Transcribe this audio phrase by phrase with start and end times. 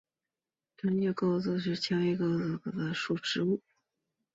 [0.77, 3.61] 掌叶悬钩子是蔷薇科悬钩子属的植物。